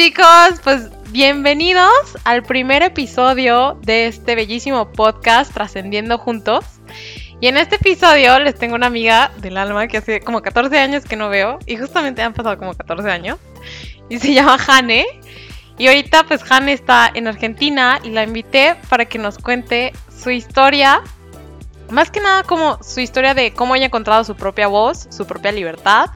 [0.00, 6.64] chicos, pues bienvenidos al primer episodio de este bellísimo podcast Trascendiendo Juntos.
[7.38, 11.04] Y en este episodio les tengo una amiga del alma que hace como 14 años
[11.04, 13.38] que no veo y justamente han pasado como 14 años
[14.08, 15.04] y se llama Jane.
[15.76, 20.30] Y ahorita pues Jane está en Argentina y la invité para que nos cuente su
[20.30, 21.02] historia.
[21.90, 25.26] Más que nada como su historia de cómo ella ha encontrado su propia voz, su
[25.26, 26.08] propia libertad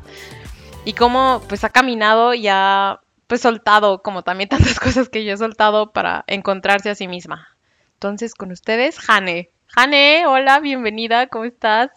[0.86, 5.34] y cómo pues ha caminado y ha pues soltado como también tantas cosas que yo
[5.34, 7.48] he soltado para encontrarse a sí misma.
[7.94, 9.50] Entonces con ustedes, Jane.
[9.68, 11.90] Jane, hola, bienvenida, ¿cómo estás?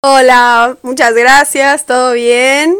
[0.00, 2.76] Hola, muchas gracias, ¿todo bien?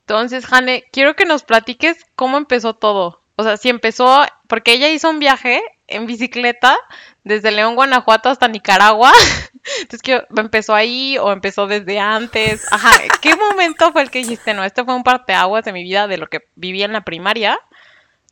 [0.00, 3.22] Entonces, Jane, quiero que nos platiques cómo empezó todo.
[3.36, 6.76] O sea, si empezó, porque ella hizo un viaje en bicicleta
[7.24, 9.12] desde León, Guanajuato hasta Nicaragua.
[9.80, 12.64] Entonces, ¿qué, ¿empezó ahí o empezó desde antes?
[12.70, 16.06] Ajá, ¿qué momento fue el que dijiste, no, este fue un parteaguas de mi vida,
[16.06, 17.58] de lo que vivía en la primaria,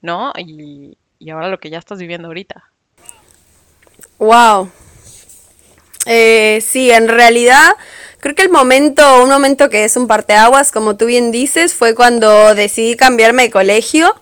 [0.01, 0.33] ¿no?
[0.37, 2.71] Y, y ahora lo que ya estás viviendo ahorita.
[4.19, 4.71] Wow.
[6.07, 7.73] Eh, sí, en realidad
[8.21, 11.95] creo que el momento, un momento que es un parteaguas, como tú bien dices, fue
[11.95, 14.15] cuando decidí cambiarme de colegio.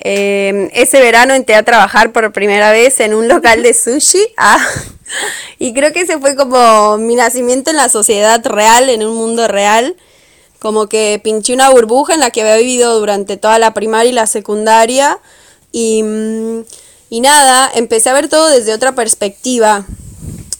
[0.00, 4.26] Eh, ese verano entré a trabajar por primera vez en un local de sushi.
[4.36, 4.58] Ah,
[5.58, 9.48] y creo que ese fue como mi nacimiento en la sociedad real, en un mundo
[9.48, 9.96] real.
[10.58, 14.14] Como que pinché una burbuja en la que había vivido durante toda la primaria y
[14.14, 15.18] la secundaria.
[15.72, 16.64] Y, mm,
[17.10, 19.84] y nada, empecé a ver todo desde otra perspectiva.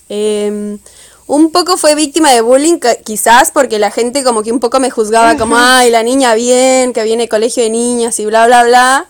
[0.08, 0.78] Eh,
[1.26, 4.90] un poco fue víctima de bullying, quizás, porque la gente como que un poco me
[4.90, 9.06] juzgaba como, ay, la niña bien, que viene colegio de niñas y bla, bla, bla.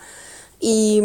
[0.60, 1.02] Y,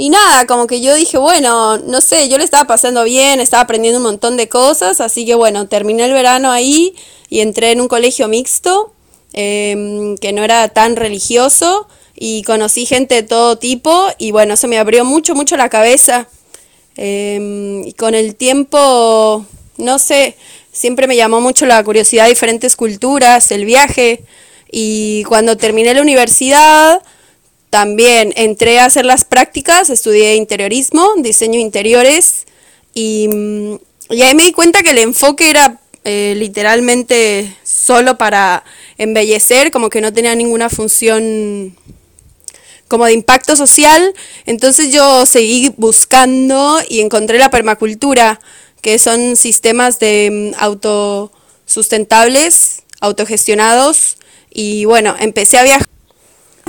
[0.00, 3.64] y nada, como que yo dije, bueno, no sé, yo le estaba pasando bien, estaba
[3.64, 6.94] aprendiendo un montón de cosas, así que bueno, terminé el verano ahí
[7.28, 8.94] y entré en un colegio mixto,
[9.34, 14.68] eh, que no era tan religioso, y conocí gente de todo tipo, y bueno, eso
[14.68, 16.28] me abrió mucho, mucho la cabeza.
[16.96, 19.44] Eh, y con el tiempo,
[19.76, 20.34] no sé,
[20.72, 24.24] siempre me llamó mucho la curiosidad de diferentes culturas, el viaje.
[24.72, 27.02] Y cuando terminé la universidad,
[27.70, 32.46] también entré a hacer las prácticas, estudié interiorismo, diseño interiores.
[32.94, 33.28] Y,
[34.10, 38.64] y ahí me di cuenta que el enfoque era eh, literalmente solo para
[38.98, 41.76] embellecer, como que no tenía ninguna función
[42.88, 44.14] como de impacto social.
[44.46, 48.40] Entonces yo seguí buscando y encontré la permacultura,
[48.82, 54.16] que son sistemas de mm, autosustentables, autogestionados.
[54.50, 55.86] Y bueno, empecé a viajar.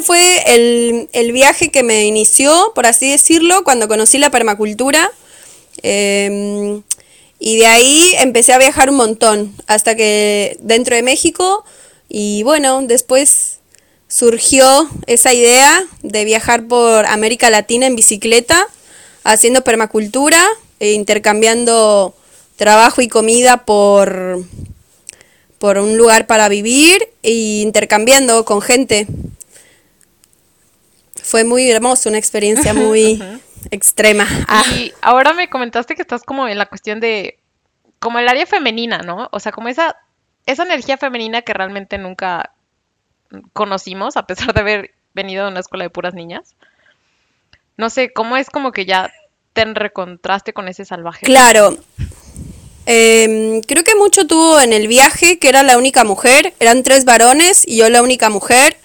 [0.03, 0.43] Fue
[1.13, 5.11] el, viaje que me inició, por así decirlo, cuando conocí la permacultura.
[5.83, 6.81] Eh,
[7.39, 11.65] y de ahí empecé a viajar un montón, hasta que dentro de México.
[12.07, 13.59] Y bueno, después
[14.07, 18.67] surgió esa idea de viajar por América Latina en bicicleta,
[19.23, 20.47] haciendo permacultura,
[20.79, 22.15] e intercambiando
[22.57, 24.43] trabajo y comida por,
[25.59, 29.07] por un lugar para vivir e intercambiando con gente.
[31.23, 33.21] Fue muy hermoso, una experiencia muy
[33.69, 34.27] extrema.
[34.47, 34.63] Ah.
[34.75, 37.39] Y ahora me comentaste que estás como en la cuestión de,
[37.99, 39.29] como el área femenina, ¿no?
[39.31, 39.95] O sea, como esa,
[40.45, 42.53] esa energía femenina que realmente nunca
[43.53, 46.55] conocimos, a pesar de haber venido de una escuela de puras niñas.
[47.77, 49.11] No sé, ¿cómo es como que ya
[49.53, 51.25] te recontraste con ese salvaje?
[51.25, 51.77] Claro.
[52.85, 56.53] Eh, creo que mucho tuvo en el viaje, que era la única mujer.
[56.59, 58.77] Eran tres varones y yo la única mujer.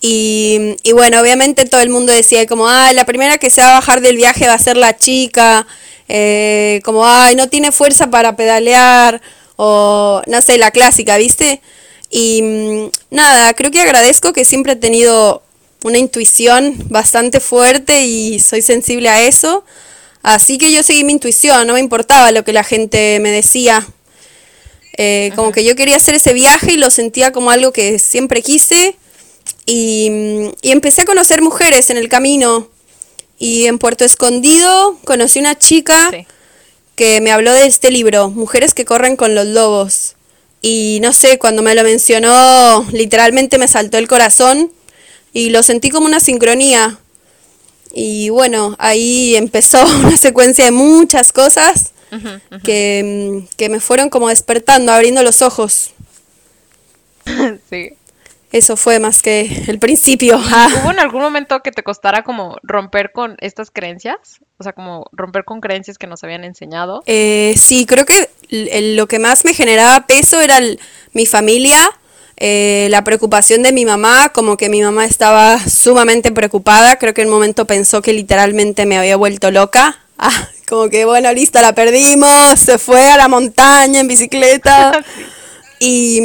[0.00, 3.70] Y, y, bueno, obviamente todo el mundo decía como, ah, la primera que se va
[3.70, 5.66] a bajar del viaje va a ser la chica.
[6.08, 9.20] Eh, como, ay, no tiene fuerza para pedalear.
[9.56, 11.60] O, no sé, la clásica, ¿viste?
[12.10, 15.42] Y mm, nada, creo que agradezco que siempre he tenido
[15.84, 19.64] una intuición bastante fuerte y soy sensible a eso.
[20.22, 23.86] Así que yo seguí mi intuición, no me importaba lo que la gente me decía.
[24.96, 28.42] Eh, como que yo quería hacer ese viaje y lo sentía como algo que siempre
[28.42, 28.96] quise.
[29.70, 32.68] Y, mm, y, empecé a conocer mujeres en el camino.
[33.38, 36.26] Y en Puerto Escondido conocí una chica sí.
[36.96, 40.16] que me habló de este libro, Mujeres que corren con los lobos.
[40.62, 44.72] Y no sé, cuando me lo mencionó, literalmente me saltó el corazón
[45.34, 46.98] y lo sentí como una sincronía.
[47.92, 52.62] Y bueno, ahí empezó una secuencia de muchas cosas uh -huh, uh -huh.
[52.62, 55.90] Que, que, me fueron como despertando, abriendo los ojos.
[57.70, 57.92] sí.
[58.50, 60.38] Eso fue más que el principio.
[60.38, 64.40] ¿Hubo en algún momento que te costara como romper con estas creencias?
[64.58, 67.02] O sea, como romper con creencias que nos habían enseñado.
[67.06, 68.30] Eh, sí, creo que
[68.96, 70.80] lo que más me generaba peso era el,
[71.12, 71.90] mi familia.
[72.38, 77.22] eh, la preocupación de mi mamá, como que mi mamá estaba sumamente preocupada, creo que
[77.22, 79.98] en un momento pensó que literalmente me había vuelto loca.
[80.20, 85.00] Ah, como que bueno, listo, la perdimos, se fue a la montaña en bicicleta.
[85.78, 86.20] Y,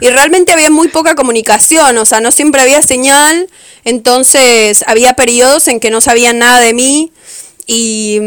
[0.00, 3.48] y, realmente había muy poca comunicación, o sea, no siempre había señal,
[3.84, 7.10] entonces había periodos en que no sabían nada de mí
[7.66, 8.20] y,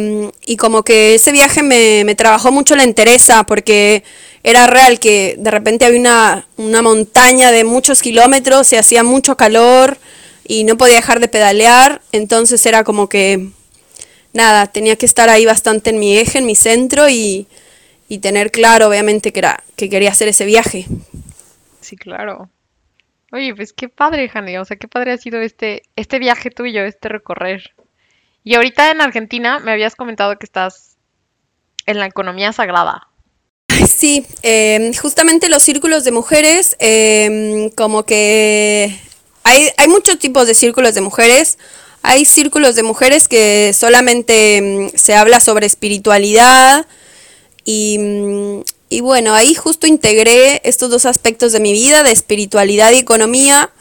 [0.46, 4.04] y como que ese viaje me, me, trabajó mucho la entereza porque
[4.44, 9.38] era real que de repente había una, una montaña de muchos kilómetros y hacía mucho
[9.38, 9.98] calor
[10.48, 13.50] y no podía dejar de pedalear, entonces era como que
[14.34, 17.48] nada, tenía que estar ahí bastante en mi eje, en mi centro y,
[18.08, 20.86] y tener claro, obviamente, que, era, que quería hacer ese viaje.
[21.82, 22.50] Sí, claro.
[23.32, 26.84] Oye, pues qué padre, Jane, o sea, qué padre ha sido este, este viaje tuyo,
[26.84, 27.74] este recorrer.
[28.44, 30.96] Y ahorita en Argentina me habías comentado que estás
[31.86, 33.08] en la economía sagrada.
[33.88, 38.98] Sí, eh, justamente los círculos de mujeres, eh, como que
[39.44, 41.58] hay, hay muchos tipos de círculos de mujeres.
[42.02, 44.62] Hay círculos de mujeres que solamente
[44.94, 46.86] mm, se habla sobre espiritualidad
[47.70, 52.94] y, mm, y, bueno, ahí justo integré estos dos aspectos de mi vida, de espiritualidad
[52.94, 53.72] y economía,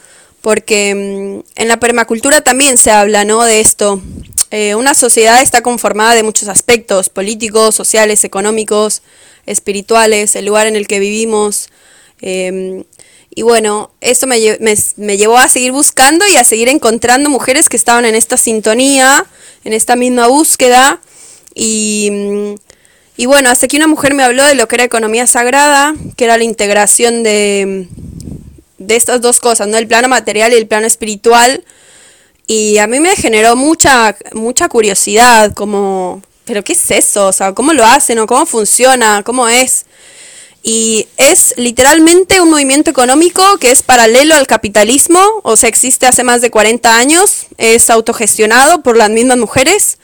[0.40, 3.44] porque mm, en la permacultura también se habla, ¿no?
[3.44, 4.02] De esto.
[4.50, 9.02] Eh, una sociedad está conformada de muchos aspectos, políticos, sociales, económicos,
[9.46, 11.68] espirituales, el lugar en el que vivimos.
[12.20, 12.82] Eh,
[13.32, 17.68] y bueno, esto me, me, me, llevó a seguir buscando y a seguir encontrando mujeres
[17.68, 19.26] que estaban en esta sintonía,
[19.62, 21.00] en esta misma búsqueda.
[21.54, 22.56] Y,
[23.16, 26.24] y, bueno, hasta que una mujer me habló de lo que era economía sagrada, que
[26.24, 27.88] era la integración de,
[28.78, 29.78] de estas dos cosas, ¿no?
[29.78, 31.64] El plano material y el plano espiritual.
[32.46, 37.28] Y a mí me generó mucha, mucha curiosidad, como, ¿pero qué es eso?
[37.28, 39.22] O sea, ¿cómo lo hacen o cómo funciona?
[39.24, 39.86] ¿Cómo es?
[40.68, 46.24] y es literalmente un movimiento económico que es paralelo al capitalismo, o sea, existe hace
[46.24, 49.98] más de 40 años, es autogestionado por las mismas mujeres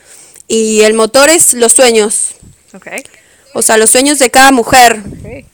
[0.46, 2.36] y el motor es los sueños.
[2.74, 3.02] Okay.
[3.54, 5.02] O sea, los sueños de cada mujer.
[5.20, 5.46] Okay.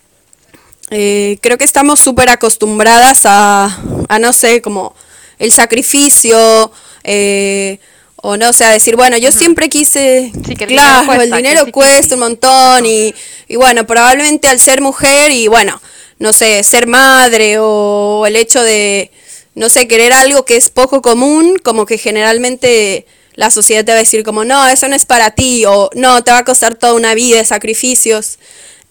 [0.90, 3.78] Eh, creo que estamos súper acostumbradas a,
[4.08, 4.94] a, no sé, como
[5.38, 6.72] el sacrificio,
[7.04, 7.78] eh,
[8.16, 11.22] o no, o sea, decir, bueno, yo siempre quise, sí, que el claro, dinero cuesta,
[11.24, 13.14] el dinero cuesta un montón y,
[13.48, 15.80] y, bueno, probablemente al ser mujer y bueno,
[16.18, 19.10] no sé, ser madre o el hecho de,
[19.54, 23.06] no sé, querer algo que es poco común, como que generalmente
[23.38, 26.24] la sociedad te va a decir como, no, eso no es para ti o no,
[26.24, 28.40] te va a costar toda una vida de sacrificios.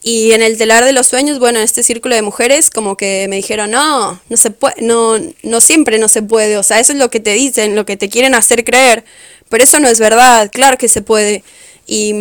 [0.01, 3.27] Y en el telar de los sueños, bueno, en este círculo de mujeres, como que
[3.27, 6.57] me dijeron, no, no se puede, no, no siempre no se puede.
[6.57, 9.03] O sea, eso es lo que te dicen, lo que te quieren hacer creer.
[9.49, 11.43] Pero eso no es verdad, claro que se puede.
[11.85, 12.13] Y,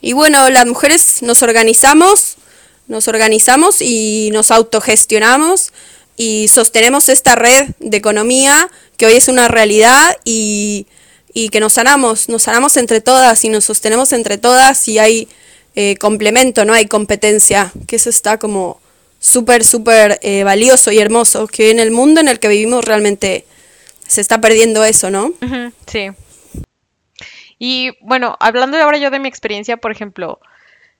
[0.00, 2.38] y bueno, las mujeres nos organizamos,
[2.88, 5.72] nos organizamos y nos autogestionamos
[6.16, 10.88] y sostenemos esta red de economía que hoy es una realidad y,
[11.34, 15.28] y que nos sanamos, nos sanamos entre todas y nos sostenemos entre todas y hay
[15.74, 18.80] eh, complemento, no hay competencia, que eso está como
[19.18, 23.46] súper, súper eh, valioso y hermoso, que en el mundo en el que vivimos realmente
[24.06, 25.32] se está perdiendo eso, ¿no?
[25.86, 26.10] sí.
[27.58, 30.40] Y bueno, hablando ahora yo de mi experiencia, por ejemplo,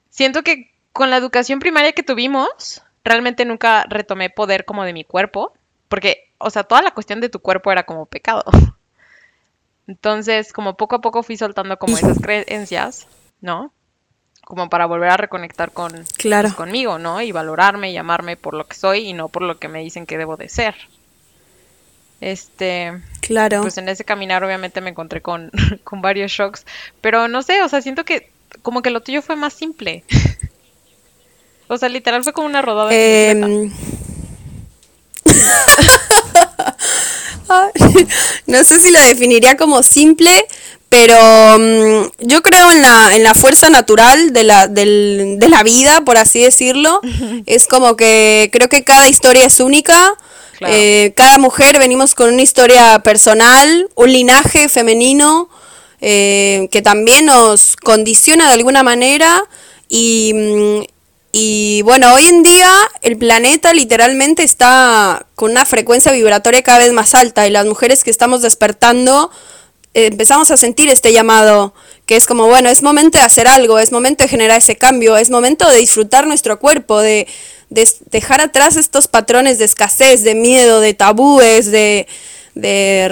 [0.08, 5.04] siento que con la educación primaria que tuvimos, realmente nunca retomé poder como de mi
[5.04, 5.52] cuerpo,
[5.88, 8.44] porque, o sea, toda la cuestión de tu cuerpo era como pecado.
[9.86, 13.06] Entonces, como poco a poco fui soltando como esas creencias,
[13.40, 13.72] ¿no?
[14.44, 17.22] como para volver a reconectar con pues, conmigo, ¿no?
[17.22, 20.04] Y valorarme y amarme por lo que soy y no por lo que me dicen
[20.04, 20.74] que debo de ser.
[22.20, 23.62] Este, claro.
[23.62, 25.50] Pues en ese caminar obviamente me encontré con,
[25.84, 26.66] con varios shocks,
[27.00, 28.30] pero no sé, o sea, siento que
[28.62, 30.04] como que lo tuyo fue más simple.
[31.68, 33.72] o sea, literal fue como una rodada de eh...
[38.46, 40.46] no sé si lo definiría como simple,
[40.88, 41.16] pero
[41.56, 46.02] um, yo creo en la, en la fuerza natural de la, del, de la vida,
[46.04, 47.00] por así decirlo.
[47.46, 50.14] es como que creo que cada historia es única.
[50.64, 55.48] Eh, cada mujer venimos con una historia personal, un linaje femenino
[56.00, 59.42] eh, que también nos condiciona de alguna manera
[59.88, 60.91] y, mm,
[61.32, 62.70] y bueno, hoy en día
[63.00, 68.04] el planeta literalmente está con una frecuencia vibratoria cada vez más alta y las mujeres
[68.04, 69.30] que estamos despertando
[69.94, 71.74] empezamos a sentir este llamado,
[72.06, 75.16] que es como, bueno, es momento de hacer algo, es momento de generar ese cambio,
[75.16, 77.26] es momento de disfrutar nuestro cuerpo, de,
[77.70, 82.06] dejar atrás estos patrones de escasez, de miedo, de tabúes, de,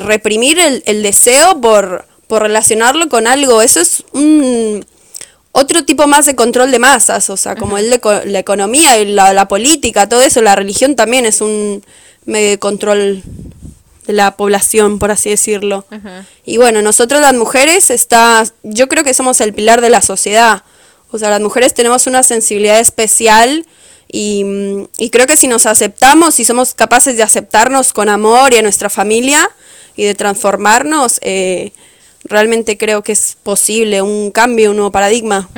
[0.03, 3.62] reprimir el, deseo por, por relacionarlo con algo.
[3.62, 4.85] Eso es un,
[5.52, 9.07] otro tipo más de control de masas, o sea, como el de la economía y
[9.07, 11.85] la, política, todo eso, la religión también es un
[12.25, 13.23] medio de control
[14.07, 15.85] de la población, por así decirlo.
[16.45, 20.62] Y bueno, nosotros las mujeres está, yo creo que somos el pilar de la sociedad.
[21.11, 23.66] O sea, las mujeres tenemos una sensibilidad especial
[24.07, 24.45] y,
[24.99, 28.62] y creo que si nos aceptamos, si somos capaces de aceptarnos con amor y a
[28.62, 29.50] nuestra familia
[29.97, 31.73] y de transformarnos, eh,
[32.30, 35.49] realmente creo que es posible un cambio, un nuevo paradigma.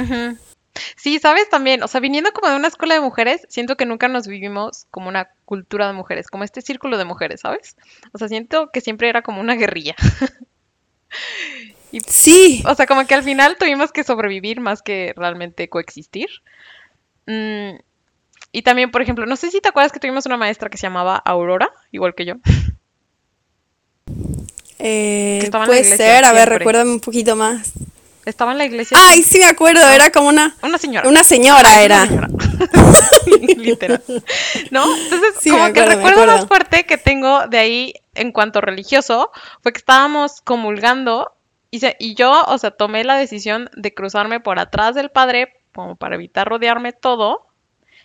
[0.96, 4.08] Sí, sabes también, o sea, viniendo como de una escuela de mujeres, siento que nunca
[4.08, 7.76] nos vivimos como una cultura de mujeres, como este círculo de mujeres, ¿sabes?
[8.12, 9.94] O sea, siento que siempre era como una guerrilla.
[12.06, 12.62] sí.
[12.66, 16.28] O sea, como que al final tuvimos que sobrevivir más que realmente coexistir.
[17.26, 17.76] Mm,
[18.50, 20.86] y también, por ejemplo, no sé si te acuerdas que tuvimos una maestra que se
[20.86, 22.36] llamaba Aurora, igual que yo.
[24.84, 27.70] Eh, puede ser, a ver, recuérdame un poquito más.
[28.24, 28.96] Estaba en la iglesia.
[29.00, 30.56] Ay, sí me acuerdo, era como una...
[30.62, 31.08] Una señora.
[31.08, 32.04] Una señora era.
[33.56, 34.02] Literal.
[34.72, 34.84] ¿No?
[34.96, 39.30] Entonces, como que el recuerdo más fuerte que tengo de ahí en cuanto religioso
[39.62, 41.32] fue que estábamos comulgando
[41.70, 45.94] y, y yo, o sea, tomé la decisión de cruzarme por atrás del padre como
[45.94, 47.46] para evitar rodearme todo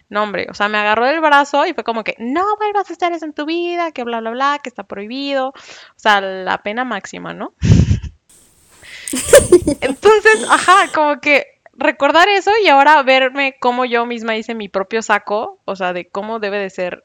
[0.09, 2.93] no, hombre, o sea, me agarró del brazo y fue como que no vuelvas a
[2.93, 5.49] hacer eso en tu vida, que bla, bla, bla, que está prohibido.
[5.49, 7.53] O sea, la pena máxima, ¿no?
[9.81, 15.01] Entonces, ajá, como que recordar eso y ahora verme cómo yo misma hice mi propio
[15.01, 17.03] saco, o sea, de cómo debe de ser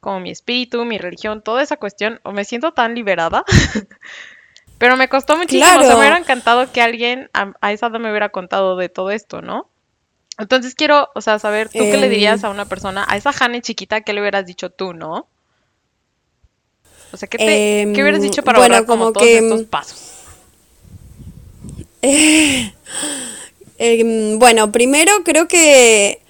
[0.00, 3.44] como mi espíritu, mi religión, toda esa cuestión, o me siento tan liberada.
[4.78, 8.00] Pero me costó muchísimo, o sea, me hubiera encantado que alguien a, a esa edad
[8.00, 9.70] me hubiera contado de todo esto, ¿no?
[10.38, 12.46] Entonces quiero, o sea, saber, ¿tú qué le dirías em.
[12.46, 15.28] a una persona, a esa Jane chiquita, qué le hubieras dicho tú, no?
[17.12, 20.10] O sea, ¿qué, te, ¿qué hubieras dicho para bueno, como, todos estos pasos?
[23.76, 26.23] Em, bueno, primero creo que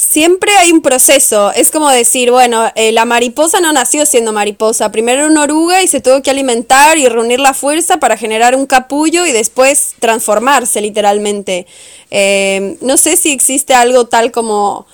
[0.00, 1.52] siempre hay un proceso.
[1.52, 4.90] Es como decir, bueno, eh, la mariposa no nació siendo mariposa.
[4.90, 8.56] Primero era una oruga y se tuvo que alimentar y reunir la fuerza para generar
[8.56, 11.66] un capullo y después transformarse literalmente.
[12.10, 14.86] Eh, no sé si existe algo tal como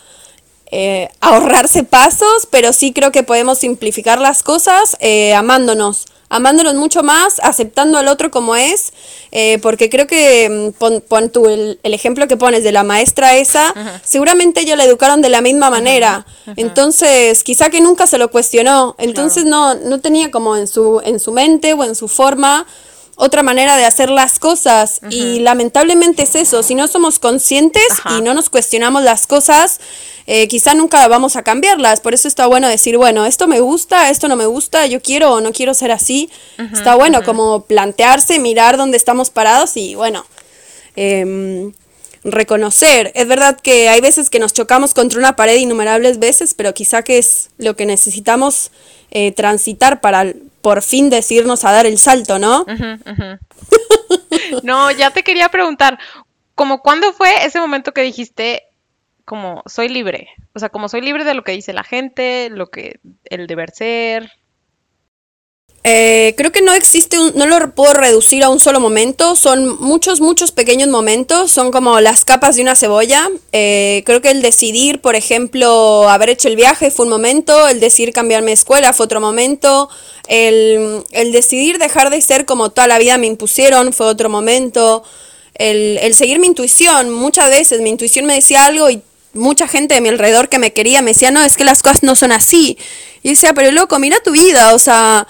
[0.73, 4.97] eh, ahorrarse pasos, pero sí creo que podemos simplificar las cosas
[5.35, 8.93] amándonos amándonos mucho más, aceptando al otro como es,
[9.39, 13.75] eh, porque creo que, mm, pon, tú el, ejemplo que pones de la maestra esa,
[14.03, 16.25] seguramente ella la educaron de la misma manera,
[16.57, 21.21] entonces quizá que nunca se lo cuestionó, entonces no, no tenía como en su, en
[21.21, 22.67] su mente o en su forma
[23.17, 25.01] otra manera de hacer las cosas.
[25.11, 29.81] Y lamentablemente es eso, si no somos conscientes y no nos cuestionamos las cosas,
[30.27, 34.11] eh, quizá nunca vamos a cambiarlas, por eso está bueno decir, bueno, esto me gusta,
[34.11, 36.31] esto no me gusta, yo quiero o no quiero ser así,
[36.73, 40.27] está bueno como plantearse, mirar dónde estamos parados y bueno,
[40.97, 41.73] em,
[42.25, 46.75] reconocer, es verdad que hay veces que nos chocamos contra una pared innumerables veces, pero
[46.75, 48.73] quizá que es lo que necesitamos
[49.13, 50.35] eh, transitar para
[50.67, 52.67] por fin decirnos a dar el salto, ¿no?
[54.65, 55.97] no, ya te quería preguntar,
[56.57, 58.65] como cuándo fue ese momento que dijiste
[59.25, 62.67] como soy libre, o sea, como soy libre de lo que dice la gente, lo
[62.67, 64.33] que el deber ser,
[65.89, 69.81] eh, creo que no existe, un, no lo puedo reducir a un solo momento, son
[69.81, 73.31] muchos, muchos pequeños momentos, son como las capas de una cebolla.
[73.53, 77.79] Eh, creo que el decidir, por ejemplo, haber hecho el viaje fue un momento, el
[77.79, 79.89] decidir cambiarme de escuela fue otro momento,
[80.27, 85.05] el, decidir dejar de ser como toda la vida me impusieron fue otro momento,
[85.55, 89.03] el, el seguir mi intuición, muchas veces mi intuición me decía algo y
[89.35, 92.03] mucha gente de mi alrededor que me quería me decía, no, es que las cosas
[92.03, 92.77] no son así.
[93.23, 95.29] Y decía, pero loco, mira tu vida, o sea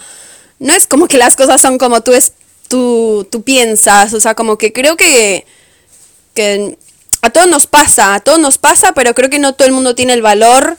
[0.59, 2.33] no es como que las cosas son como tú, es,
[2.69, 5.47] tú, tú piensas, o sea, como que creo que,
[6.35, 6.79] que
[7.23, 9.95] a todos nos pasa, a todos nos pasa, pero creo que no todo el mundo
[9.95, 10.77] tiene el valor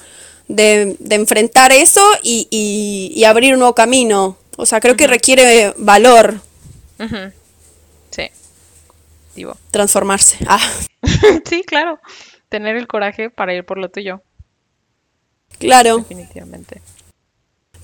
[0.47, 4.37] de, de enfrentar eso y, y, abrir un nuevo camino.
[4.55, 6.39] O sea, creo que requiere valor.
[8.11, 8.31] Sí.
[9.71, 10.37] Transformarse.
[10.47, 10.59] Ah.
[11.45, 11.99] sí, claro.
[12.49, 14.21] Tener el coraje para ir por lo tuyo.
[15.59, 15.97] Claro.
[15.97, 16.81] Definitivamente.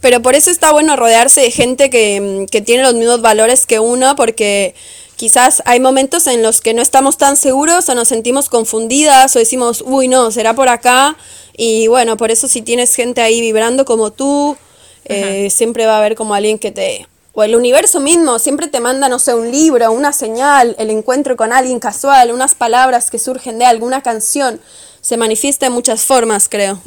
[0.04, 3.80] Pero por eso está bueno rodearse de gente que, que tiene los mismos valores que
[3.80, 4.76] uno, porque
[5.16, 9.40] quizás hay momentos en los que no estamos tan seguros o nos sentimos confundidas o
[9.40, 11.16] decimos, uy, no, será por acá.
[11.56, 14.58] Y bueno, por eso si tienes gente ahí vibrando como tú,
[15.06, 17.08] eh, siempre va a haber como alguien que te...
[17.32, 21.38] O el universo mismo siempre te manda, no sé, un libro, una señal, el encuentro
[21.38, 24.60] con alguien casual, unas palabras que surgen de alguna canción.
[25.00, 26.82] Se manifiesta en muchas formas, creo.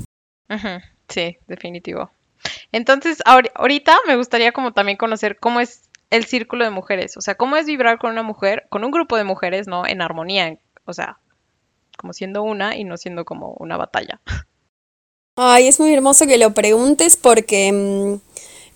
[1.08, 2.10] Sí, definitivo.
[2.72, 7.34] Entonces, ahorita me gustaría como también conocer cómo es el círculo de mujeres, o sea,
[7.34, 9.86] cómo es vibrar con una mujer, con un grupo de mujeres, ¿no?
[9.86, 11.18] En armonía, o sea,
[11.96, 14.20] como siendo una y no siendo como una batalla.
[15.36, 18.14] Ay, es muy hermoso que lo preguntes porque mm,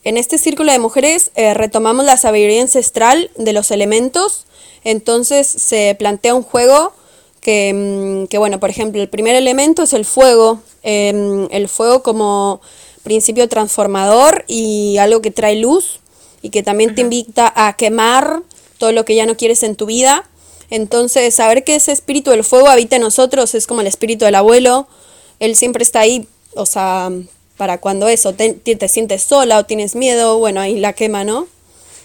[0.05, 4.47] en este círculo de mujeres eh, retomamos la sabiduría ancestral de los elementos,
[4.85, 6.93] entonces se plantea un juego
[7.41, 12.03] que, mm, que bueno, por ejemplo, el primer elemento es el fuego, em, el fuego
[12.03, 12.61] como
[13.03, 16.01] principio transformador y algo que trae luz
[16.43, 18.43] y que también te invita a quemar
[18.79, 20.29] todo lo que ya no quieres en tu vida.
[20.71, 24.37] Entonces, saber que ese espíritu del fuego habita en nosotros es como el espíritu del
[24.37, 24.89] abuelo.
[25.39, 27.11] Él siempre está ahí, o sea,
[27.57, 31.47] para cuando eso, te, te sientes sola o tienes miedo, bueno, ahí la quema, ¿no?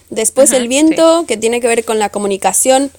[0.10, 2.92] Después el viento, que tiene que ver con la comunicación,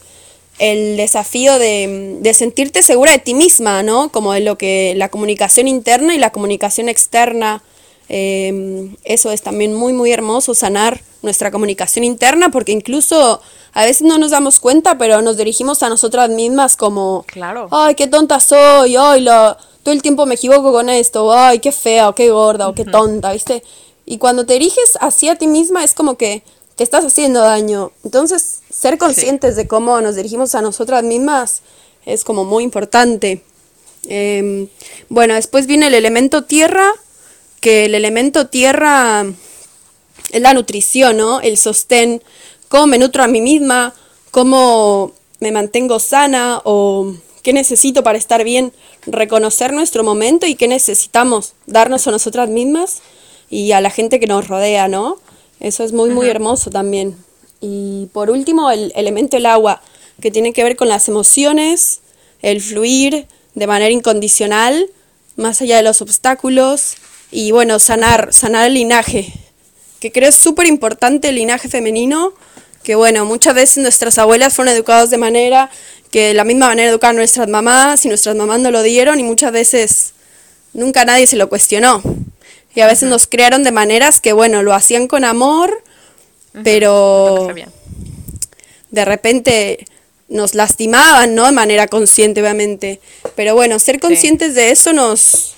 [0.59, 4.11] el desafío de, de, sentirte segura de ti misma, ¿no?
[4.11, 7.63] Como de lo que la comunicación interna y la comunicación externa
[8.09, 13.41] Em, eso es también muy, muy hermoso, sanar nuestra comunicación interna, porque incluso
[13.73, 17.69] a veces no nos damos cuenta, pero nos dirigimos a nosotras mismas como, claro.
[17.71, 21.73] ay, qué tonta soy, ay, lo, todo el tiempo me equivoco con esto, ay, qué
[21.73, 23.63] fea, o qué gorda, o qué tonta, ¿viste?
[24.05, 26.43] Y cuando te diriges hacia ti misma es como que
[26.77, 27.91] te estás haciendo daño.
[28.05, 31.63] Entonces, ser conscientes de cómo nos dirigimos a nosotras mismas
[32.05, 33.43] es como muy importante.
[34.09, 34.69] Em,
[35.09, 36.93] bueno, después viene el elemento tierra,
[37.61, 39.25] que el elemento tierra
[40.31, 41.41] es la nutrición, ¿no?
[41.41, 42.23] El sostén,
[42.69, 43.95] cómo me nutro a mí misma,
[44.31, 48.73] cómo me mantengo sana o qué necesito para estar bien,
[49.07, 53.03] reconocer nuestro momento y qué necesitamos darnos a nosotras mismas
[53.51, 55.19] y a la gente que nos rodea, ¿no?
[55.61, 57.17] Eso es muy, muy hermoso también.
[57.61, 59.81] Y por último, el elemento el agua,
[60.21, 62.01] que tiene que ver con las emociones,
[62.43, 64.91] el fluir de manera incondicional,
[65.37, 66.97] más allá de los obstáculos,
[67.31, 69.33] y bueno, sanar, sanar el linaje,
[70.01, 72.33] que creo es súper importante el linaje femenino,
[72.83, 75.71] que bueno, muchas veces nuestras abuelas fueron educadas de manera
[76.11, 79.25] que de la misma manera educaban nuestras mamás y nuestras mamás no lo dieron y
[79.25, 80.13] muchas veces
[80.73, 82.01] nunca nadie se lo cuestionó.
[82.75, 85.83] Y a veces nos crearon de maneras que bueno, lo hacían con amor,
[86.63, 87.49] pero
[88.91, 89.85] de repente
[90.29, 91.47] nos lastimaban, ¿no?
[91.47, 93.01] De manera consciente, obviamente.
[93.35, 95.56] Pero bueno, ser conscientes de eso nos,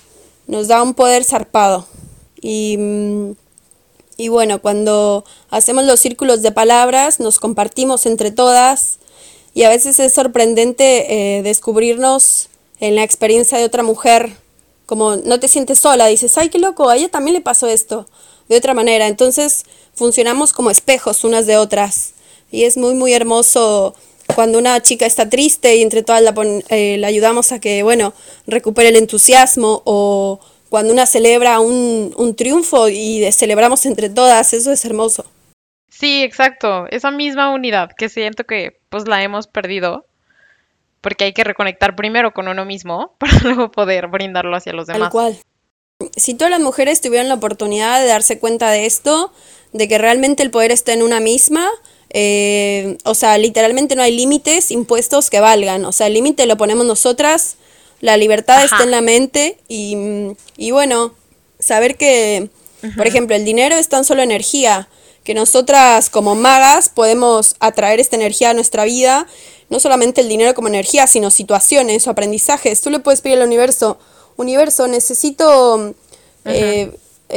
[0.48, 1.86] nos da un poder zarpado.
[2.40, 3.32] Y, mm,
[4.16, 8.98] y bueno, cuando hacemos los círculos de palabras, nos compartimos entre todas
[9.54, 12.48] y a veces es sorprendente eh, descubrirnos
[12.80, 14.32] en la experiencia de otra mujer,
[14.86, 18.06] como no te sientes sola, dices, ay, qué loco, a ella también le pasó esto,
[18.48, 19.06] de otra manera.
[19.06, 22.14] Entonces funcionamos como espejos unas de otras.
[22.50, 23.94] Y es muy, muy hermoso
[24.34, 26.34] cuando una chica está triste y entre todas la,
[26.68, 28.14] eh, ayudamos a que, bueno,
[28.46, 34.70] recupere el entusiasmo o cuando una celebra un, un triunfo y celebramos entre todas, eso
[34.72, 35.24] es hermoso.
[35.88, 40.06] Sí, exacto, esa misma unidad que siento que pues la hemos perdido
[41.00, 45.00] porque hay que reconectar primero con uno mismo para luego poder brindarlo hacia los demás.
[45.00, 45.38] Tal cual.
[46.16, 49.32] Si todas las mujeres tuvieran la oportunidad de darse cuenta de esto,
[49.72, 51.68] de que realmente el poder está en una misma,
[52.10, 55.84] eh, o sea, literalmente no hay límites impuestos que valgan.
[55.84, 57.56] O sea, el límite lo ponemos nosotras,
[58.00, 59.96] la libertad está en la mente y,
[60.56, 61.14] y bueno,
[61.58, 62.48] saber que,
[62.96, 64.88] por ejemplo, el dinero es tan solo energía,
[65.24, 69.26] que nosotras como magas podemos atraer esta energía a nuestra vida,
[69.68, 72.80] no solamente el dinero como energía, sino situaciones o aprendizajes.
[72.80, 73.98] Tú le puedes pedir al universo,
[74.36, 75.94] universo, necesito...
[76.44, 76.90] Eh,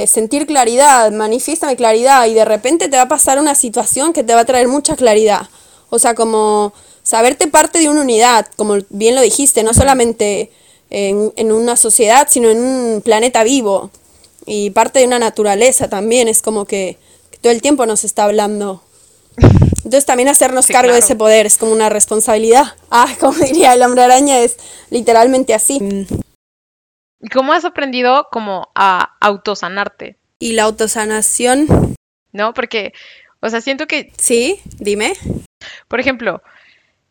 [0.07, 4.33] sentir claridad, manifiéstame claridad y de repente te va a pasar una situación que te
[4.33, 5.49] va a traer mucha claridad.
[5.89, 6.73] O sea, como
[7.03, 10.51] saberte parte de una unidad, como bien lo dijiste, no solamente
[10.89, 13.91] en, en una sociedad, sino en un planeta vivo
[14.45, 16.97] y parte de una naturaleza también, es como que,
[17.41, 18.83] todo el tiempo nos está hablando.
[19.77, 22.75] Entonces también hacernos cargo de ese poder es como una responsabilidad.
[22.91, 24.57] Ah, como diría el hombre araña, es
[24.89, 25.79] literalmente así.
[27.21, 30.17] ¿Y cómo has aprendido como a autosanarte?
[30.39, 31.95] ¿Y la autosanación?
[32.31, 32.93] No, porque,
[33.39, 34.11] o sea, siento que...
[34.17, 35.13] Sí, dime.
[35.87, 36.41] Por ejemplo,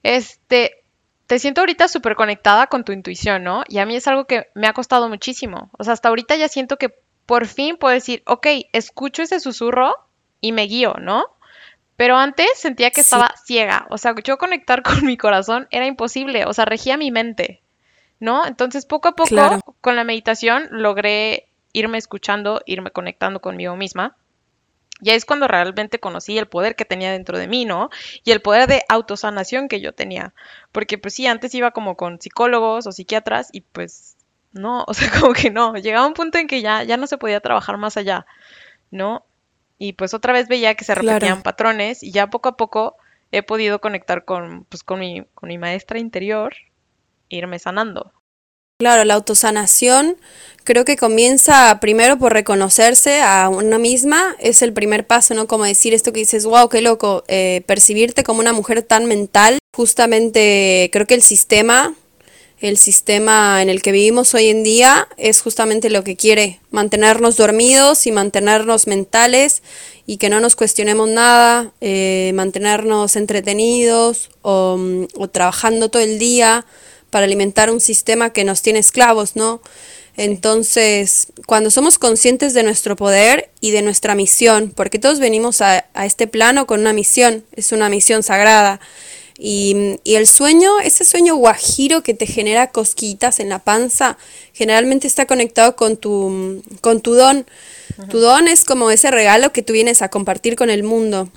[0.03, 0.83] este,
[1.27, 3.63] te siento ahorita súper conectada con tu intuición, ¿no?
[3.69, 5.71] Y a mí es algo que me ha costado muchísimo.
[5.79, 6.93] O sea, hasta ahorita ya siento que
[7.27, 9.95] por fin puedo decir, ok, escucho ese susurro
[10.41, 11.27] y me guío, ¿no?
[11.95, 13.87] Pero antes sentía que estaba ciega.
[13.91, 16.47] O sea, yo conectar con mi corazón era imposible.
[16.47, 17.63] O sea, regía mi mente.
[18.21, 18.47] ¿No?
[18.47, 24.17] Entonces, poco a poco, con la meditación, logré irme escuchando, irme conectando conmigo misma.
[25.03, 27.89] Y ahí es cuando realmente conocí el poder que tenía dentro de mí, ¿no?
[28.23, 30.35] Y el poder de autosanación que yo tenía.
[30.73, 34.17] Porque pues sí, antes iba como con psicólogos o psiquiatras y pues
[34.53, 35.75] no, o sea, como que no.
[35.75, 38.27] Llegaba un punto en que ya, ya no se podía trabajar más allá,
[38.91, 39.25] ¿no?
[39.79, 42.97] Y pues otra vez veía que se repetían patrones y ya poco a poco
[43.33, 46.55] he podido conectar con, pues, con, mi, con mi maestra interior
[47.31, 48.13] irme sanando.
[48.81, 50.17] Claro, la autosanación
[50.65, 55.47] creo que comienza primero por reconocerse a una misma, es el primer paso, ¿no?
[55.47, 59.59] Como decir esto que dices, wow, qué loco, eh, percibirte como una mujer tan mental.
[59.77, 61.95] Justamente creo que el sistema,
[62.61, 67.37] el sistema en el que vivimos hoy en día es justamente lo que quiere, mantenernos
[67.37, 69.63] dormidos y mantenernos mentales
[70.07, 74.79] y que no nos cuestionemos nada, eh, mantenernos entretenidos o,
[75.17, 76.65] o trabajando todo el día
[77.11, 79.61] para alimentar un sistema que nos tiene esclavos, ¿no?
[80.17, 85.87] Entonces, cuando somos conscientes de nuestro poder y de nuestra misión, porque todos venimos a,
[86.05, 88.81] este plano con una misión, es una misión sagrada.
[89.39, 94.19] Y, el sueño, ese sueño guajiro que te genera cosquitas en la panza,
[94.53, 97.47] generalmente está conectado con tu, con tu don.
[98.11, 101.31] Tu don es como ese regalo que tú vienes a compartir con el mundo.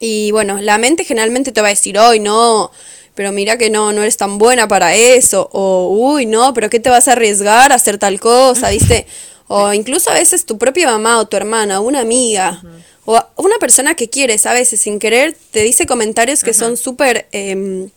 [0.00, 2.72] Y bueno, la mente generalmente te va a decir, hoy no,
[3.14, 6.80] pero mira que no, no eres tan buena para eso, o uy, no, pero ¿qué
[6.80, 9.06] te vas a arriesgar a hacer tal cosa, viste?
[9.48, 12.62] O incluso a veces tu propia mamá o tu hermana, una amiga,
[13.04, 17.26] o una persona que quieres, a veces sin querer, te dice comentarios que son súper,
[17.32, 17.90] em,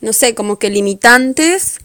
[0.00, 1.78] no sé, como que limitantes.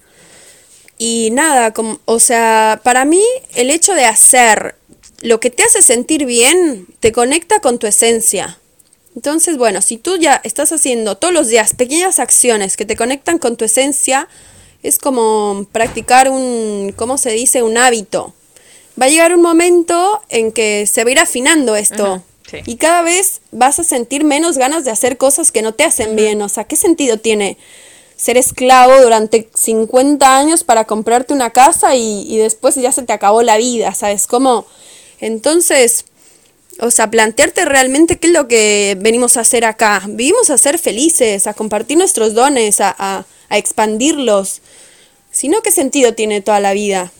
[0.98, 3.24] Y nada, como, o sea, para mí
[3.56, 4.76] el hecho de hacer
[5.22, 8.61] lo que te hace sentir bien te conecta con tu esencia.
[9.16, 13.40] Entonces, bueno, si tú ya estás haciendo todos los días pequeñas acciones que te conectan
[13.40, 14.28] con tu esencia,
[14.84, 17.62] es como practicar un, ¿cómo se dice?
[17.62, 18.34] Un hábito.
[19.00, 22.24] Va a llegar un momento en que se va a ir afinando esto.
[22.66, 26.18] Y cada vez vas a sentir menos ganas de hacer cosas que no te hacen
[26.18, 26.42] bien.
[26.42, 27.58] O sea, ¿qué sentido tiene
[28.18, 33.14] ser esclavo durante 50 años para comprarte una casa y, y después ya se te
[33.14, 33.94] acabó la vida?
[33.94, 34.28] ¿Sabes?
[34.28, 34.66] Como...
[35.22, 36.06] Entonces,
[36.80, 40.04] o sea, plantearte realmente qué es lo que venimos a hacer acá.
[40.08, 43.26] Vivimos a ser felices, a compartir nuestros dones, a, a,
[43.58, 44.62] expandirlos.
[45.32, 47.12] Si no, ¿qué sentido tiene toda la vida?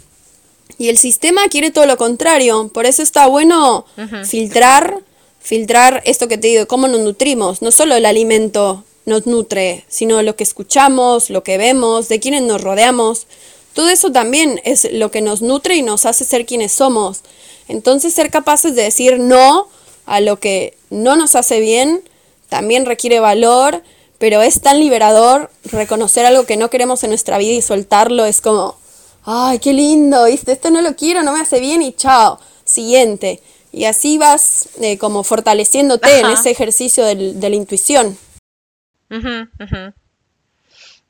[0.78, 2.70] Y el sistema quiere todo lo contrario.
[2.74, 3.86] Por eso está bueno
[4.26, 4.98] filtrar,
[5.42, 7.62] filtrar esto que te digo, cómo nos nutrimos.
[7.62, 12.44] No solo el alimento nos nutre, sino lo que escuchamos, lo que vemos, de quienes
[12.44, 13.28] nos rodeamos.
[13.74, 17.22] Todo eso también es lo que nos nutre y nos hace ser quienes somos.
[17.68, 19.68] Entonces ser capaces de decir no
[20.06, 22.04] a lo que no nos hace bien
[22.50, 23.82] también requiere valor,
[24.18, 28.26] pero es tan liberador reconocer algo que no queremos en nuestra vida y soltarlo.
[28.26, 28.76] Es como,
[29.24, 30.52] ay, qué lindo, ¿viste?
[30.52, 33.42] Esto no lo quiero, no me hace bien y chao, siguiente.
[33.72, 38.18] Y así vas eh, como fortaleciéndote en ese ejercicio del, de la intuición.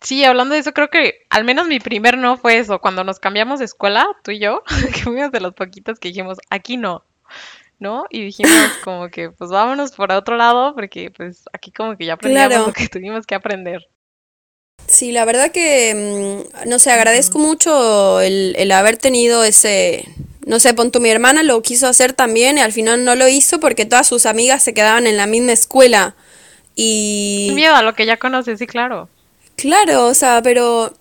[0.01, 2.79] Sí, hablando de eso, creo que al menos mi primer no fue eso.
[2.79, 6.39] Cuando nos cambiamos de escuela, tú y yo, que fuimos de los poquitos que dijimos,
[6.49, 7.03] aquí no,
[7.79, 8.05] ¿no?
[8.09, 12.13] Y dijimos como que, pues vámonos por otro lado, porque pues aquí como que ya
[12.13, 13.87] aprendimos lo que tuvimos que aprender.
[14.87, 20.05] Sí, la verdad que, mm, no sé, agradezco mucho el, el haber tenido ese,
[20.45, 23.59] no sé, punto mi hermana lo quiso hacer también y al final no lo hizo
[23.59, 26.15] porque todas sus amigas se quedaban en la misma escuela.
[26.75, 27.51] Y...
[27.53, 29.07] Miedo a lo que ya conoces, sí, claro.
[29.61, 30.91] Claro, o sea, pero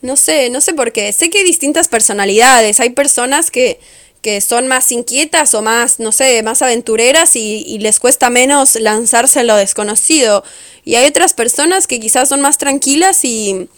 [0.00, 1.12] no sé, no sé por qué.
[1.12, 2.80] Sé que hay distintas personalidades.
[2.80, 3.78] Hay personas que,
[4.22, 9.40] que son más inquietas o más, no sé, más aventureras y, les cuesta menos lanzarse
[9.40, 10.42] a lo desconocido.
[10.86, 13.68] Y hay otras personas que quizás son más tranquilas y...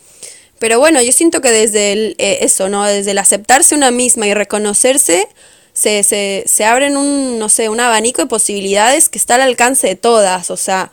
[0.61, 2.85] Pero bueno, yo siento que desde el, eh, eso, ¿no?
[2.85, 5.29] Desde el aceptarse una misma y reconocerse,
[5.72, 9.88] se, se, se abren un, no sé, un abanico de posibilidades que está al alcance
[9.88, 10.92] de todas, o sea,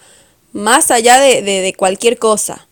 [0.51, 2.67] más allá de, de, de cualquier cosa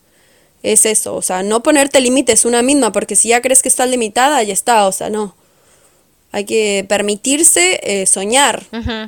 [0.64, 3.90] es eso, o sea, no ponerte límites una misma, porque si ya crees que estás
[3.90, 5.36] limitada, ya está, o sea, no.
[6.32, 8.62] Hay que permitirse eh, soñar,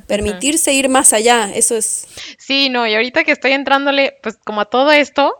[0.07, 2.07] permitirse ir más allá, eso es.
[2.39, 5.35] Sí, no, y ahorita que estoy entrándole, pues como a todo esto,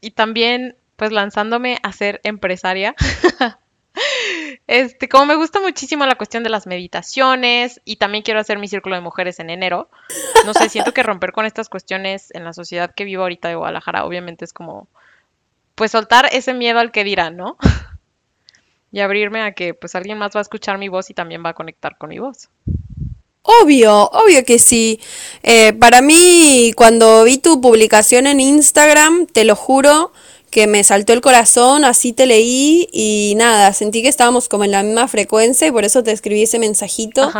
[0.00, 2.94] y también pues lanzándome a ser empresaria,
[4.68, 8.68] este, como me gusta muchísimo la cuestión de las meditaciones, y también quiero hacer mi
[8.68, 9.90] círculo de mujeres en enero,
[10.44, 13.56] no sé, siento que romper con estas cuestiones en la sociedad que vivo ahorita de
[13.56, 14.88] Guadalajara, obviamente es como
[15.76, 17.56] pues soltar ese miedo al que dirán, ¿no?
[18.90, 21.50] y abrirme a que pues alguien más va a escuchar mi voz y también va
[21.50, 22.48] a conectar con mi voz.
[23.42, 24.98] Obvio, obvio que sí.
[25.42, 30.12] Eh, para mí, cuando vi tu publicación en Instagram, te lo juro
[30.50, 34.70] que me saltó el corazón, así te leí y nada, sentí que estábamos como en
[34.70, 37.30] la misma frecuencia y por eso te escribí ese mensajito.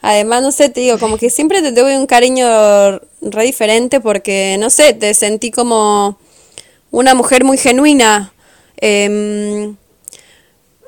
[0.00, 4.56] Además, no sé, te digo, como que siempre te doy un cariño re diferente porque,
[4.58, 6.18] no sé, te sentí como
[6.92, 8.32] una mujer muy genuina.
[8.76, 9.76] Em,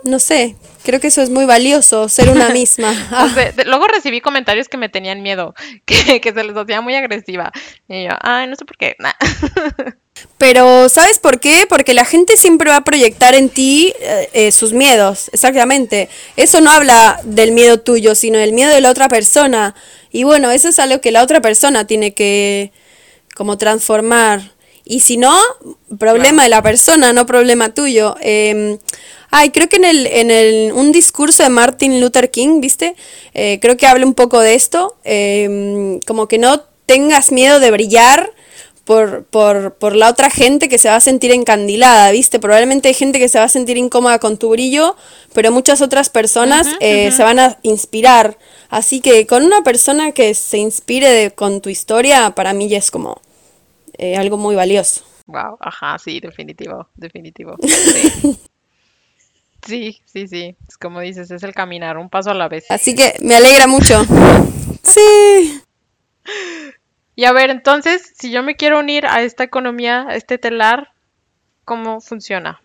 [0.05, 2.95] no sé, Creo que eso es muy valioso, ser una misma.
[3.11, 3.35] Ah.
[3.65, 5.55] luego recibí comentarios que me tenían miedo,
[5.87, 7.51] que, que, se les hacía muy agresiva.
[7.89, 8.95] Y yo, ay, no sé por qué.
[10.39, 11.67] Pero, ¿sabes por qué?
[11.69, 16.09] Porque la gente siempre va a proyectar en ti eh, eh, sus miedos, exactamente.
[16.37, 19.75] Eso no habla del miedo tuyo, sino del miedo de la otra persona.
[20.13, 22.73] Y bueno, eso es algo que la otra persona tiene que
[23.35, 24.54] como transformar.
[24.85, 25.35] Y si no,
[25.99, 28.17] problema de la persona, no problema tuyo.
[28.21, 28.79] Eh,
[29.31, 32.95] ay, creo que en, el, en el, un discurso de Martin Luther King, ¿viste?
[33.33, 34.97] Eh, creo que habla un poco de esto.
[35.05, 38.31] Em, como que no tengas miedo de brillar
[38.85, 42.39] por, por, por, la otra gente que se va a sentir encandilada, ¿viste?
[42.39, 44.95] Probablemente hay gente que se va a sentir incómoda con tu brillo,
[45.33, 48.37] pero muchas otras personas eh, se van a inspirar.
[48.69, 52.91] Así que con una persona que se inspire con tu historia, para mí ya es
[52.91, 53.23] como
[54.05, 55.03] eh, algo muy valioso.
[55.27, 57.57] Wow, ajá, sí, definitivo, definitivo.
[59.67, 60.03] Sí.
[60.05, 62.67] sí, sí, Es como dices, es el caminar, un paso a la vez.
[62.69, 64.05] Así que me alegra mucho.
[64.83, 65.63] sí.
[67.17, 70.93] Y a ver, entonces, si yo me quiero unir a esta economía, a este telar,
[71.65, 72.61] ¿cómo funciona?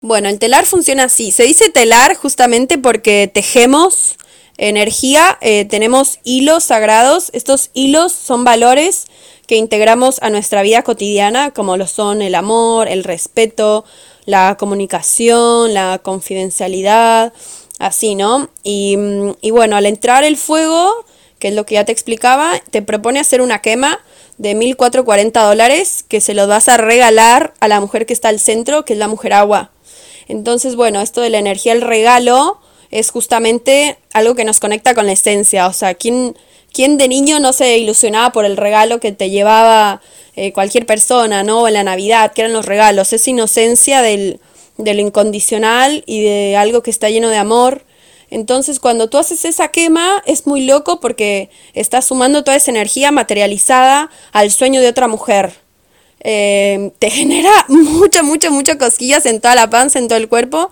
[0.00, 1.30] Bueno, el telar funciona así.
[1.30, 4.16] Se dice telar justamente porque tejemos
[4.58, 7.30] energía, eh, tenemos hilos sagrados.
[7.32, 9.06] Estos hilos son valores
[9.46, 13.84] que integramos a nuestra vida cotidiana, como lo son el amor, el respeto,
[14.26, 17.32] la comunicación, la confidencialidad,
[17.78, 18.50] así, ¿no?
[18.62, 20.92] Y, mm, y bueno, al entrar el fuego,
[21.38, 24.00] que es lo que ya te explicaba, te propone hacer una quema
[24.38, 28.40] de 1.440 dólares que se lo vas a regalar a la mujer que está al
[28.40, 29.70] centro, que es la mujer agua.
[30.28, 35.06] Entonces, bueno, esto de la energía, el regalo, es justamente algo que nos conecta con
[35.06, 35.66] la esencia.
[35.66, 36.36] O sea, ¿quién,
[36.72, 40.00] quién de niño no se ilusionaba por el regalo que te llevaba
[40.36, 41.62] eh, cualquier persona, ¿no?
[41.62, 43.12] O en la Navidad, que eran los regalos.
[43.12, 44.40] Esa inocencia del,
[44.76, 47.84] del incondicional y de algo que está lleno de amor
[48.30, 53.10] entonces, cuando tú haces esa quema, es muy loco porque estás sumando toda esa energía
[53.10, 55.52] materializada al sueño de otra mujer.
[56.20, 60.70] Eh, te genera mucha, mucha, mucha cosquillas en toda la panza, en todo el cuerpo.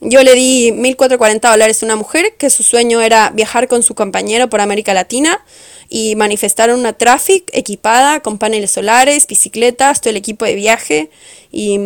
[0.00, 3.94] Yo le di 1.440 dólares a una mujer que su sueño era viajar con su
[3.94, 5.42] compañero por América Latina
[5.88, 11.10] y manifestar una traffic equipada con paneles solares, bicicletas, todo el equipo de viaje.
[11.50, 11.78] Y,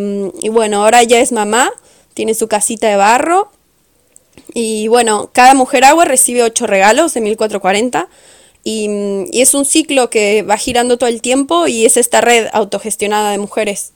[0.43, 1.71] y bueno, ahora ya es mamá,
[2.15, 3.53] tiene su casita de barro
[4.55, 8.09] y bueno, cada mujer agua recibe 8 regalos de 1440
[8.65, 8.89] y,
[9.31, 13.31] y es un ciclo que va girando todo el tiempo y es esta red autogestionada
[13.31, 13.93] de mujeres.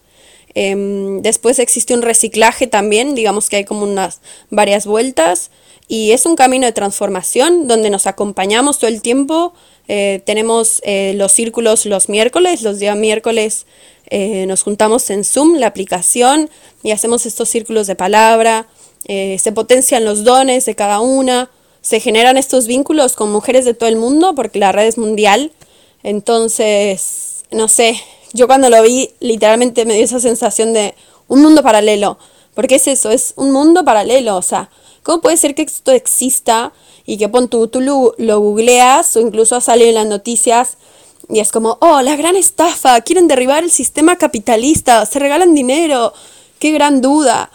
[0.54, 5.50] Em, después existe un reciclaje también, digamos que hay como unas varias vueltas
[5.88, 9.52] y es un camino de transformación donde nos acompañamos todo el tiempo.
[9.88, 13.66] Eh, tenemos eh, los círculos los miércoles, los días miércoles
[14.08, 16.50] eh, nos juntamos en Zoom, la aplicación,
[16.82, 18.66] y hacemos estos círculos de palabra.
[19.06, 21.50] Se potencian los dones de cada una,
[21.82, 25.52] se generan estos vínculos con mujeres de todo el mundo, porque la red es mundial.
[26.02, 28.00] Entonces, no sé,
[28.35, 30.94] yo cuando lo vi literalmente me dio esa sensación de
[31.29, 32.18] un mundo paralelo,
[32.55, 34.68] porque es eso, es un mundo paralelo, o sea,
[35.03, 36.73] ¿cómo puede ser que esto exista
[37.07, 40.77] y que pon tú, tú lo, lo googleas o incluso sale en las noticias
[41.29, 46.12] y es como, oh, la gran estafa, quieren derribar el sistema capitalista, se regalan dinero,
[46.59, 47.51] qué gran duda.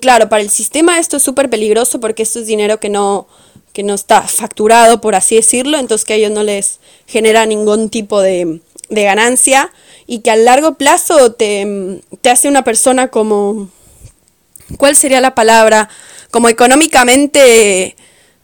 [0.00, 3.26] Claro, para el sistema esto es súper peligroso porque esto es dinero que no,
[3.74, 7.90] que no está facturado, por así decirlo, entonces que a ellos no les genera ningún
[7.90, 9.72] tipo de, de ganancia
[10.06, 13.70] y que a largo plazo te, te hace una persona como,
[14.76, 15.88] ¿cuál sería la palabra?
[16.30, 17.96] Como económicamente,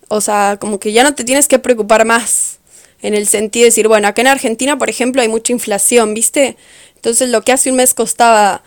[0.08, 2.58] o sea, como que ya no te tienes que preocupar más
[3.02, 6.56] en el sentido de decir, bueno, acá en Argentina, por ejemplo, hay mucha inflación, ¿viste?
[6.96, 8.62] Entonces lo que hace un mes costaba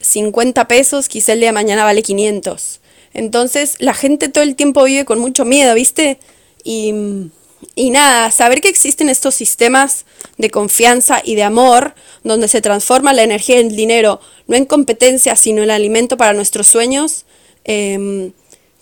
[0.00, 2.80] 50 pesos, quizá el día de mañana vale 500.
[3.12, 6.18] Entonces la gente todo el tiempo vive con mucho miedo, ¿viste?
[6.64, 7.30] Y,
[7.74, 10.04] y nada, saber que existen estos sistemas
[10.36, 15.36] de confianza y de amor, donde se transforma la energía en dinero, no en competencia,
[15.36, 17.24] sino en alimento para nuestros sueños,
[17.64, 18.32] em,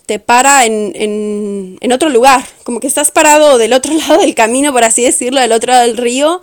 [0.05, 4.35] te para en, en, en otro lugar, como que estás parado del otro lado del
[4.35, 6.41] camino, por así decirlo, del otro lado del río,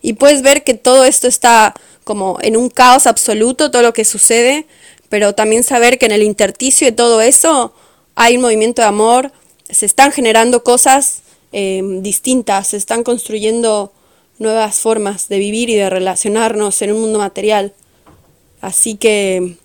[0.00, 4.04] y puedes ver que todo esto está como en un caos absoluto todo lo que
[4.04, 4.66] sucede,
[5.08, 7.72] pero también saber que en el intersticio de todo eso
[8.14, 9.32] hay un movimiento de amor,
[9.70, 11.21] se están generando cosas
[11.52, 13.92] em, distintas, se están construyendo
[14.38, 17.72] nuevas formas de vivir y de relacionarnos en un mundo material.
[18.60, 19.56] Así que,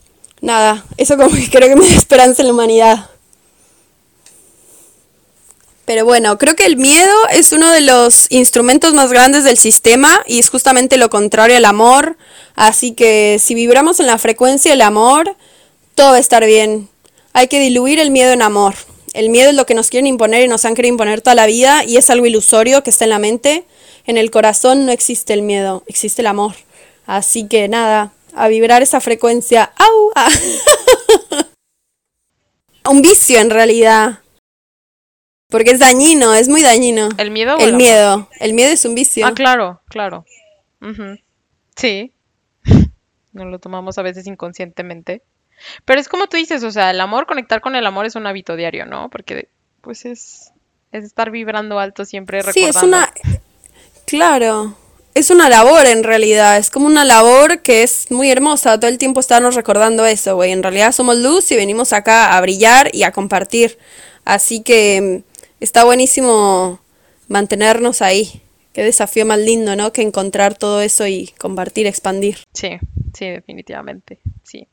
[0.41, 3.09] nada, eso como que creo que me da esperanza en la humanidad.
[5.87, 10.21] Pero bueno, creo que el miedo es uno de los instrumentos más grandes del sistema
[10.27, 12.17] y es justamente lo contrario al amor.
[12.55, 15.37] Así que si vibramos en la frecuencia del amor,
[15.95, 16.89] todo va a estar bien.
[17.31, 18.75] Hay que diluir el miedo en amor.
[19.17, 21.47] El miedo es lo que nos quieren imponer y nos han querido imponer toda la
[21.47, 23.65] vida y es algo ilusorio que está en la mente.
[24.05, 26.53] En el corazón no existe el miedo, existe el amor.
[27.07, 29.73] Así que nada, a vibrar esa frecuencia.
[29.75, 30.11] ¡Au!
[30.15, 30.29] Ah.
[32.89, 34.19] Un vicio en realidad.
[35.49, 37.09] Porque es dañino, es muy dañino.
[37.17, 37.57] ¿El miedo?
[37.57, 38.29] o El miedo.
[38.39, 39.25] El miedo es un vicio.
[39.25, 40.25] Ah, claro, claro.
[41.75, 42.13] Sí.
[43.33, 45.23] Nos lo tomamos a veces inconscientemente.
[45.85, 48.27] Pero es como tú dices, o sea, el amor, conectar con el amor es un
[48.27, 49.09] hábito diario, ¿no?
[49.09, 49.49] Porque
[49.81, 50.51] pues es,
[50.91, 52.77] es estar vibrando alto siempre Sí, recordando.
[52.79, 53.13] es una...
[54.05, 54.75] Claro.
[55.13, 56.57] Es una labor en realidad.
[56.57, 58.79] Es como una labor que es muy hermosa.
[58.79, 60.51] Todo el tiempo estarnos recordando eso, güey.
[60.51, 63.79] En realidad somos luz y venimos acá a brillar y a compartir.
[64.25, 66.79] Así que mm, está buenísimo
[67.27, 68.41] mantenernos ahí.
[68.73, 69.91] Qué desafío más lindo, ¿no?
[69.91, 72.37] Que encontrar todo eso y compartir, expandir.
[72.53, 72.77] Sí,
[73.17, 74.67] sí, definitivamente, sí.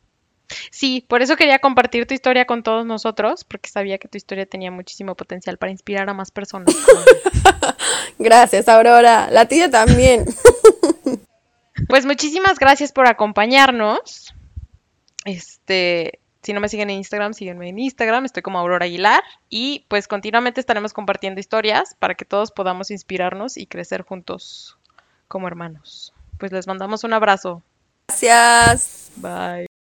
[0.70, 4.46] Sí, por eso quería compartir tu historia con todos nosotros, porque sabía que tu historia
[4.46, 6.74] tenía muchísimo potencial para inspirar a más personas.
[8.18, 9.28] Gracias, Aurora.
[9.30, 10.26] La tía también.
[11.88, 14.32] Pues muchísimas gracias por acompañarnos.
[15.24, 19.84] Este, si no me siguen en Instagram, síguenme en Instagram, estoy como Aurora Aguilar y
[19.88, 24.78] pues continuamente estaremos compartiendo historias para que todos podamos inspirarnos y crecer juntos
[25.26, 26.12] como hermanos.
[26.38, 27.62] Pues les mandamos un abrazo.
[28.08, 29.10] Gracias.
[29.16, 29.73] Bye.